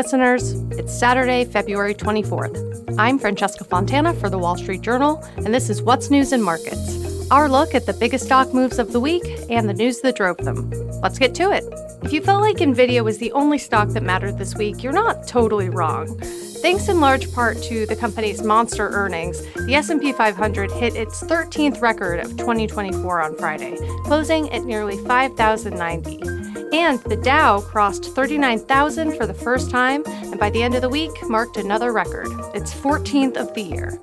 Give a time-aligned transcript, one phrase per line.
[0.00, 0.52] Listeners.
[0.78, 2.96] It's Saturday, February 24th.
[2.98, 7.00] I'm Francesca Fontana for the Wall Street Journal, and this is What's News in Markets
[7.30, 10.38] our look at the biggest stock moves of the week and the news that drove
[10.38, 10.68] them.
[11.00, 11.64] Let's get to it.
[12.02, 15.28] If you felt like Nvidia was the only stock that mattered this week, you're not
[15.28, 16.18] totally wrong.
[16.18, 21.80] Thanks in large part to the company's monster earnings, the S&P 500 hit its 13th
[21.80, 26.39] record of 2024 on Friday, closing at nearly 5090.
[26.72, 30.88] And the Dow crossed 39,000 for the first time, and by the end of the
[30.88, 34.00] week marked another record, its 14th of the year.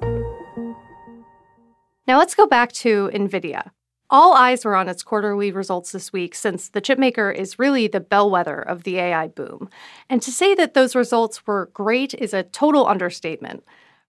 [2.08, 3.72] Now let's go back to NVIDIA.
[4.10, 8.00] All eyes were on its quarterly results this week since the chipmaker is really the
[8.00, 9.70] bellwether of the AI boom.
[10.10, 13.64] And to say that those results were great is a total understatement.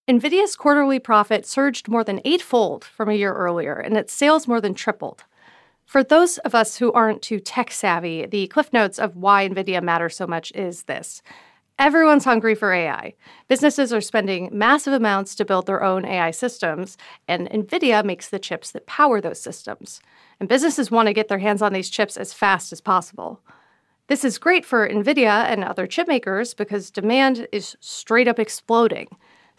[0.08, 4.60] NVIDIA's quarterly profit surged more than eightfold from a year earlier, and its sales more
[4.60, 5.24] than tripled.
[5.88, 9.82] For those of us who aren't too tech savvy, the cliff notes of why NVIDIA
[9.82, 11.22] matters so much is this.
[11.78, 13.14] Everyone's hungry for AI.
[13.48, 18.38] Businesses are spending massive amounts to build their own AI systems, and NVIDIA makes the
[18.38, 20.02] chips that power those systems.
[20.38, 23.40] And businesses want to get their hands on these chips as fast as possible.
[24.08, 29.08] This is great for NVIDIA and other chip makers because demand is straight up exploding.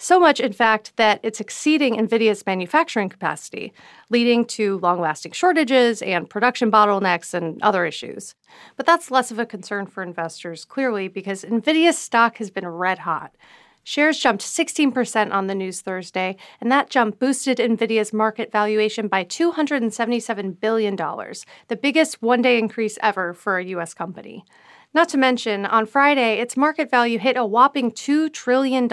[0.02, 3.74] So much, in fact, that it's exceeding NVIDIA's manufacturing capacity,
[4.10, 8.34] leading to long lasting shortages and production bottlenecks and other issues.
[8.78, 13.00] But that's less of a concern for investors, clearly, because NVIDIA's stock has been red
[13.00, 13.36] hot.
[13.84, 19.26] Shares jumped 16% on the news Thursday, and that jump boosted NVIDIA's market valuation by
[19.26, 23.94] $277 billion, the biggest one day increase ever for a U.S.
[23.94, 24.46] company.
[24.92, 28.88] Not to mention, on Friday, its market value hit a whopping $2 trillion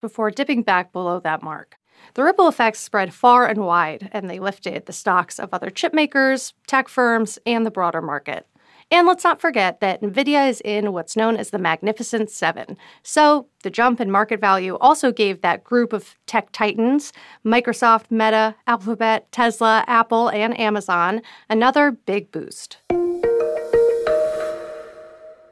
[0.00, 1.76] before dipping back below that mark.
[2.14, 5.92] The ripple effects spread far and wide, and they lifted the stocks of other chip
[5.92, 8.46] makers, tech firms, and the broader market.
[8.90, 12.76] And let's not forget that NVIDIA is in what's known as the Magnificent Seven.
[13.02, 17.12] So the jump in market value also gave that group of tech titans
[17.44, 22.78] Microsoft, Meta, Alphabet, Tesla, Apple, and Amazon another big boost.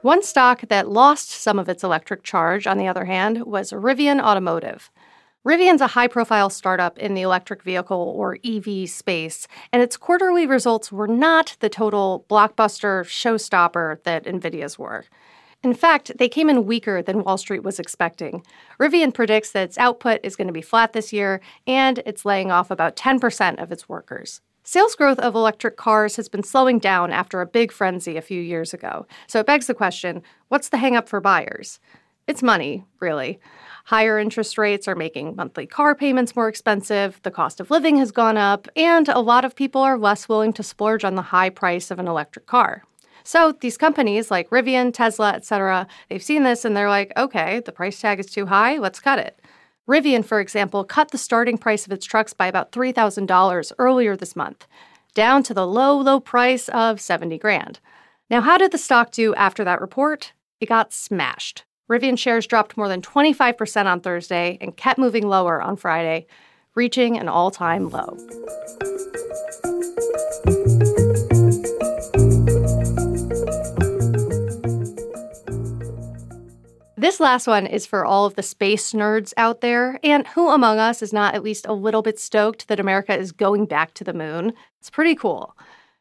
[0.03, 4.21] One stock that lost some of its electric charge, on the other hand, was Rivian
[4.21, 4.91] Automotive.
[5.47, 10.45] Rivian's a high profile startup in the electric vehicle or EV space, and its quarterly
[10.45, 15.05] results were not the total blockbuster showstopper that NVIDIA's were.
[15.63, 18.43] In fact, they came in weaker than Wall Street was expecting.
[18.81, 22.51] Rivian predicts that its output is going to be flat this year, and it's laying
[22.51, 24.41] off about 10% of its workers.
[24.65, 28.41] Sales growth of electric cars has been slowing down after a big frenzy a few
[28.41, 29.07] years ago.
[29.27, 31.81] So it begs the question what's the hangup for buyers?
[32.29, 33.41] It's money, really.
[33.87, 38.13] Higher interest rates are making monthly car payments more expensive, the cost of living has
[38.13, 41.51] gone up, and a lot of people are less willing to splurge on the high
[41.51, 42.85] price of an electric car.
[43.25, 47.73] So these companies like Rivian, Tesla, etc., they've seen this and they're like, okay, the
[47.73, 49.41] price tag is too high, let's cut it.
[49.89, 54.37] Rivian, for example, cut the starting price of its trucks by about $3,000 earlier this
[54.37, 54.67] month,
[55.15, 57.81] down to the low, low price of 70 grand.
[58.31, 60.33] Now, how did the stock do after that report?
[60.61, 61.65] It got smashed.
[61.91, 66.27] Rivian shares dropped more than 25% on Thursday and kept moving lower on Friday,
[66.75, 68.17] reaching an all time low.
[77.13, 80.79] This last one is for all of the space nerds out there, and who among
[80.79, 84.03] us is not at least a little bit stoked that America is going back to
[84.03, 84.55] the moon?
[84.81, 85.55] It's pretty cool.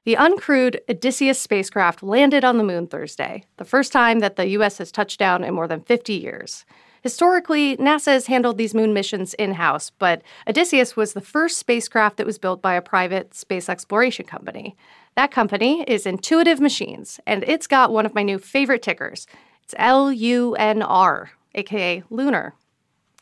[0.05, 4.77] The uncrewed Odysseus spacecraft landed on the moon Thursday, the first time that the U.S.
[4.77, 6.63] has touched down in more than 50 years.
[7.03, 12.15] Historically, NASA has handled these moon missions in house, but Odysseus was the first spacecraft
[12.15, 14.77] that was built by a private space exploration company.
[15.17, 19.27] That company is Intuitive Machines, and it's got one of my new favorite tickers.
[19.71, 22.55] It's L U N R, aka lunar.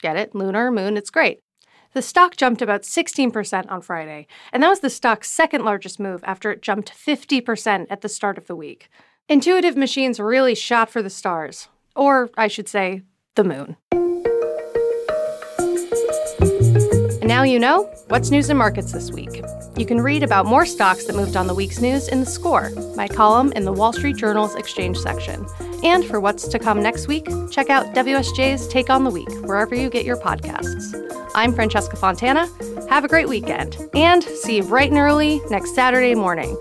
[0.01, 0.33] Get it?
[0.33, 1.41] Lunar, moon, it's great.
[1.93, 6.23] The stock jumped about 16% on Friday, and that was the stock's second largest move
[6.23, 8.89] after it jumped 50% at the start of the week.
[9.27, 13.03] Intuitive machines really shot for the stars, or I should say,
[13.35, 13.77] the moon.
[17.29, 19.43] Now you know what's news in markets this week.
[19.77, 22.71] You can read about more stocks that moved on the week's news in The Score,
[22.95, 25.45] my column in the Wall Street Journal's Exchange section.
[25.83, 29.75] And for what's to come next week, check out WSJ's Take on the Week, wherever
[29.75, 30.95] you get your podcasts.
[31.35, 32.47] I'm Francesca Fontana.
[32.89, 36.57] Have a great weekend, and see you bright and early next Saturday morning.